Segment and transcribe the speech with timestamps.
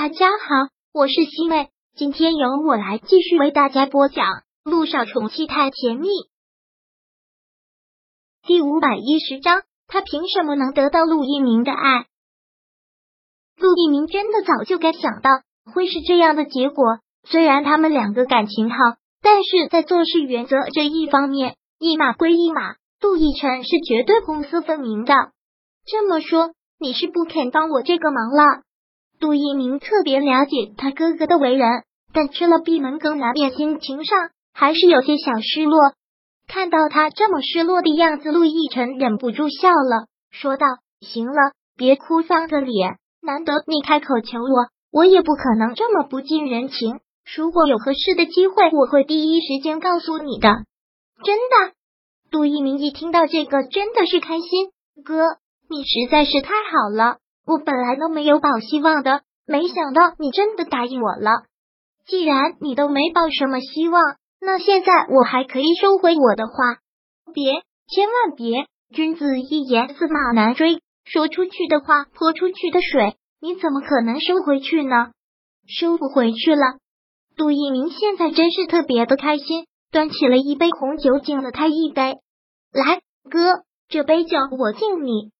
[0.00, 4.26] 大家好，我是西妹，今天由我来继续为大家播讲
[4.62, 6.06] 《陆少宠妻太甜蜜》
[8.46, 9.62] 第五百一十章。
[9.88, 12.06] 他凭什么能得到陆一鸣的爱？
[13.56, 15.30] 陆一鸣真的早就该想到
[15.74, 17.00] 会是这样的结果。
[17.28, 18.76] 虽然他们两个感情好，
[19.20, 22.76] 但是在做事原则这一方面，一码归一码。
[23.00, 25.12] 陆亦辰是绝对公私分明的。
[25.86, 28.62] 这么说，你是不肯帮我这个忙了？
[29.20, 31.68] 杜一鸣特别了解他哥哥的为人，
[32.12, 35.78] 但吃了闭门羹，难免心情上还是有些小失落。
[36.46, 40.66] 看到他这么失落的样子，陆亦辰忍不住笑了，说道
[41.00, 42.96] ：“行了，别哭丧着脸。
[43.20, 47.00] 难得你开口求我，我也不可能这么不近人情。
[47.36, 50.48] 如果有合适的机会，我会第一时间告诉你的。”
[51.24, 51.74] 真的，
[52.30, 54.70] 杜一鸣一听到这个，真的是开心。
[55.04, 55.36] 哥，
[55.68, 57.18] 你实在是太好了。
[57.48, 61.44] 我本来都没有抱希望的，没想到你真的答应我了。
[62.06, 64.02] 既然你都没抱什么希望，
[64.38, 66.52] 那现在我还可以收回我的话。
[67.32, 68.66] 别，千万别！
[68.94, 70.82] 君子一言，驷马难追。
[71.04, 75.12] 说出去的话，泼出去的水，你怎么可能收回去呢？
[75.66, 76.76] 收不回去了。
[77.34, 82.18] 杜一鸣现在真是特别的开心，端起了一杯红酒，敬了他一杯。
[82.72, 83.00] 来，
[83.30, 85.30] 哥，这杯酒我敬你。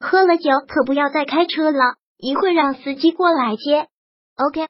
[0.00, 3.88] 喝了酒可不要再开车了，一会让司机过来接。
[4.36, 4.66] OK，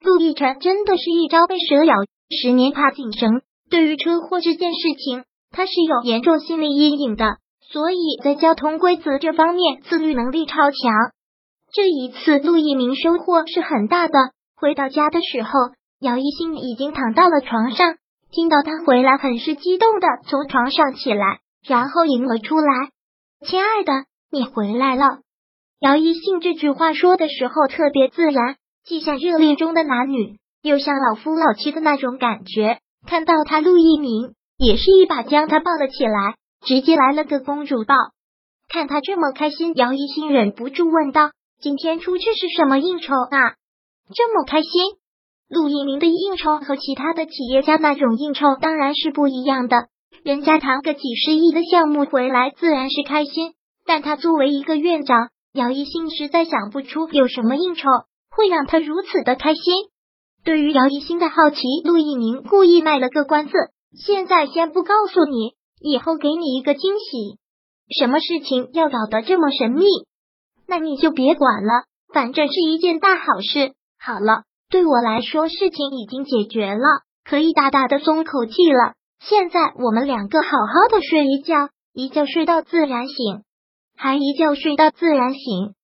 [0.00, 1.94] 陆亦辰真的是一朝被蛇咬，
[2.30, 3.42] 十年怕井绳。
[3.70, 10.92] 对于车祸这件事情，他是有严重心理阴影的，所以在交通规则这方面自律能力超强。
[11.72, 14.18] 这一次陆一鸣收获是很大的。
[14.56, 15.50] 回到家的时候，
[16.00, 17.96] 姚一新已经躺到了床上，
[18.30, 22.90] 听到他回来，很是激动的从床上起来，然后迎了出来，
[23.46, 23.92] 亲爱的。
[24.34, 25.18] 你回来了，
[25.78, 32.78] 姚一信这句话说的时候特别自然，既像热恋中的男女，又像老夫老妻的那种感觉。
[33.06, 37.94] 看到他陆一鸣，也是一把将他抱了起来，直接来了个公主抱。
[38.70, 43.56] 看他这么开心，姚一信忍不住问道：“今天出去是什么应酬啊？
[44.14, 44.70] 这么开心？”
[45.50, 49.88] 陆一鸣的应酬和其他的企业家那种应酬当然是不一样的，
[50.24, 53.52] 人家谈个几十亿的项目回来，自然是开心。
[53.84, 57.88] 但他作为一个院长，姚一新实在想不出有什么应酬
[58.30, 59.62] 会让他如此的开心。
[60.44, 63.52] 对于姚一新的好奇，陆一鸣故意卖了个关子，
[63.96, 67.38] 现在先不告诉你，以后给你一个惊喜。
[67.98, 69.86] 什么事情要搞得这么神秘？
[70.66, 73.74] 那你就别管了，反正是一件大好事。
[73.98, 78.94] 好了，对我来说，事情已经解决了，可以大大的松口气了。
[79.20, 83.42] 现在我们两个好好的睡一觉，一觉睡到自然醒。
[83.96, 85.74] 还一觉睡到自然醒。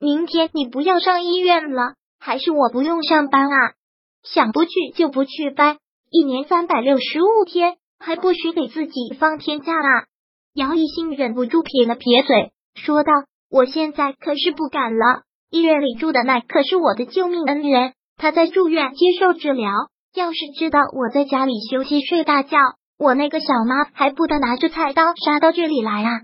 [0.00, 3.72] 明天你不要上医院了，还是我不用上班啊？
[4.22, 5.78] 想不去就不去呗。
[6.10, 10.06] 一年三百六十五天，还不许给自己放天假啊！
[10.54, 13.12] 姚一兴忍不住撇了撇嘴，说道
[13.50, 15.22] ：“我现在可是不敢了。
[15.50, 19.70] 医院里住的那可是我的救命恩人，他在住院接受治疗。
[20.14, 22.58] 要是知道我在家里休息睡大觉，
[22.98, 26.20] 我那个小妈还不得拿着菜刀杀到这里来啊！”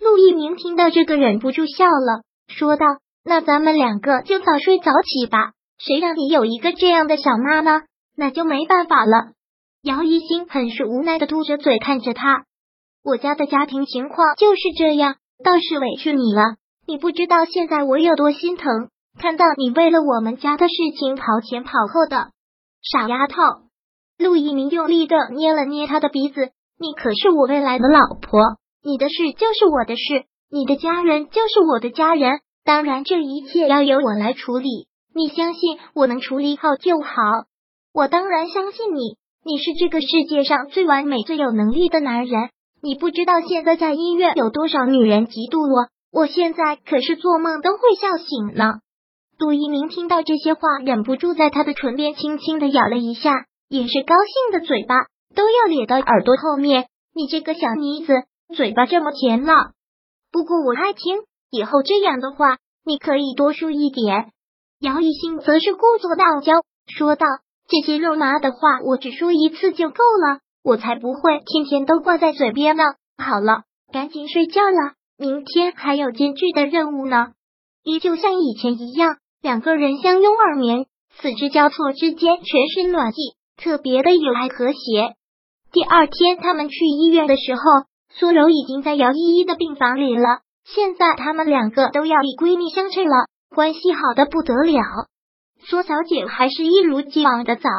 [0.00, 2.86] 陆一鸣听到这个，忍不住笑了，说道
[3.24, 5.52] ：“那咱们两个就早睡早起吧。
[5.78, 7.82] 谁让你有一个这样的小妈呢？
[8.16, 9.32] 那就没办法了。”
[9.82, 12.44] 姚一新很是无奈的嘟着嘴看着他
[13.04, 16.56] ：“我家的家庭情况就是这样，倒是委屈你了。
[16.86, 18.88] 你不知道现在我有多心疼，
[19.20, 22.30] 看到你为了我们家的事情跑前跑后的，
[22.82, 23.34] 傻丫头。”
[24.18, 28.40] 陆一鸣用力的捏了捏他的鼻子：“你可是我未来的老婆。”
[28.82, 32.40] 你的事就是我的事，你的家人就是我的家人。
[32.64, 34.88] 当然，这一切要由我来处理。
[35.14, 37.10] 你相信我能处理好就好。
[37.92, 42.50] 我当然相信你，你是这个世界上最完美、最有能力的男人。
[42.80, 48.74] 你不知道现在在医院有多少女人嫉妒我，我现在可是做梦都会笑醒呢。
[49.38, 54.94] 杜一鸣听到这些话，忍不住在他的唇边轻轻的咬了一下，也是高兴的嘴巴
[55.34, 56.86] 都要咧到耳朵后面。
[57.14, 58.12] 你这个小妮子。
[58.54, 59.52] 嘴巴这么甜了，
[60.32, 61.18] 不过我爱听。
[61.50, 64.32] 以后这样的话，你可以多说一点。
[64.80, 67.26] 姚一兴则是故作傲娇，说道
[67.68, 72.84] ：“这些肉麻的话，我只说一次就够了，我才不会天天都挂在嘴边呢。”
[73.22, 77.32] 好了，赶紧睡觉了，明天还有艰巨的任务呢。
[77.82, 80.86] 依旧像以前一样，两个人相拥而眠，
[81.20, 85.14] 四肢交错之间全是暖意，特别的有爱和谐。
[85.70, 87.60] 第二天，他们去医院的时候。
[88.18, 94.82] 苏柔已经在姚依依的病房里了，现在他们两个都要以闺蜜相称了，关系好的不得了。
[95.60, 97.70] 苏小姐还是一如既往的早。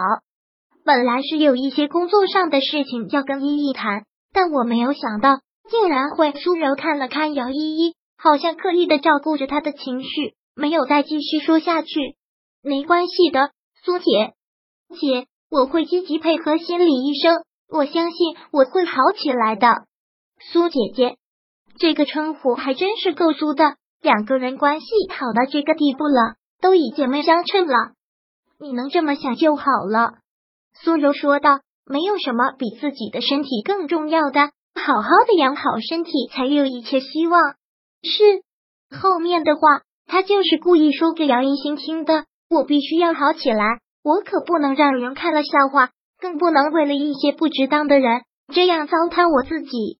[0.86, 6.31] 本来是有一些工作上的事情要跟依依谈，但我没有想到竟然会。
[6.31, 11.89] 苏柔看了看姚依依，好像刻意的照顾着她的情绪，没有再继续说下去。
[12.63, 13.51] 没关系的，
[13.83, 14.06] 苏姐
[15.00, 19.68] 姐，我会积极配合心理医生，我相信我会好起来的。
[20.41, 21.18] 苏姐姐，
[21.77, 27.91] 这个称呼还真是够足的，两个人关系好到这个地步了，都以姐妹相称了。
[28.59, 30.13] 你能这么想就好了。
[30.81, 37.42] 苏柔说道：“没有什么比自己的身体更重要的，好好的养好身体才有一切希望。”
[38.01, 38.44] 是
[38.97, 42.25] 后面的话，他就是故意说给杨一星听的。
[42.50, 45.89] 我必须要好起来，我可不能让人看了笑话，
[46.19, 49.98] 更不能为了一些不值当的人这样糟蹋我自己。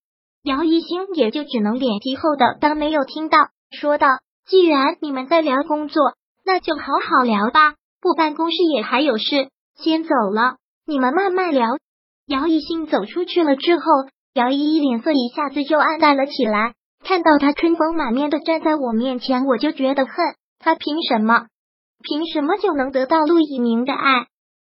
[0.49, 3.37] 姚一星也就只能脸皮厚的当没有听到，
[3.69, 4.07] 说道
[4.49, 6.01] ：“既然你们在聊工作，
[6.43, 7.75] 那就好好聊吧。
[8.01, 10.55] 不办公室也还有事，先走了。”
[10.87, 11.67] 你们慢慢聊。
[12.25, 13.83] 姚一兴走出去了之后，
[14.33, 16.73] 姚依依脸色一下子就暗淡了起来。
[17.05, 20.13] 看到他春风满面的站在我面前，我就觉得恨。
[20.57, 21.45] 他凭什么？
[22.01, 24.25] 凭什么就能得到陆一鸣的爱？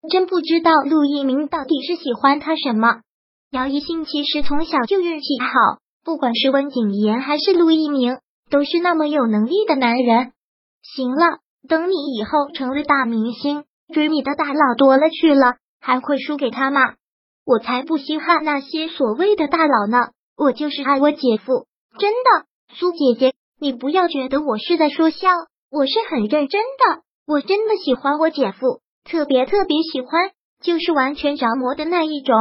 [0.10, 3.02] 真不知道陆一鸣到底是喜欢他什么。
[3.50, 8.18] 姚一兴其实从小就运气好，不管是温景言还是陆一鸣，
[8.50, 10.34] 都是那么有能力的男人。
[10.82, 11.40] 行了，
[11.70, 13.64] 等你以后成为大明星，
[13.94, 15.56] 追你的大佬多了去了。
[15.80, 16.82] 还会输给他吗？
[17.46, 20.10] 我才不稀罕那些所谓的大佬呢！
[20.36, 21.68] 我就是爱我姐夫，
[21.98, 22.48] 真的。
[22.76, 25.30] 苏姐姐，你不要觉得我是在说笑，
[25.72, 27.04] 我是很认真的。
[27.26, 32.36] 我真的喜欢我姐夫，特别特别喜欢，就是完全着魔的那一种。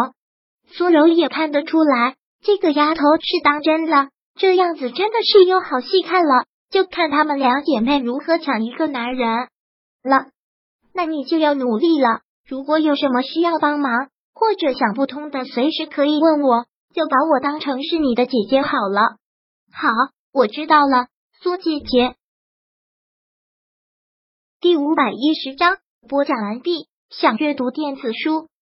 [0.67, 6.45] 苏柔也看得出来，这个丫头是当真了，这样子真的是有好戏看了。
[6.69, 9.49] 就看她们两姐妹如何抢一个男人
[10.03, 10.27] 了。
[10.93, 12.21] 那你就要努力了。
[12.47, 19.17] 如果有什么需要帮忙或者想不通的，随时可以问我，就把我当成是你的姐姐好了。
[19.73, 19.89] 好，
[20.33, 21.07] 我知道了，
[21.41, 22.17] 苏姐姐。
[24.61, 25.79] 第五百一十章
[26.09, 26.89] 播讲完毕。
[27.09, 28.49] 想阅读电子书，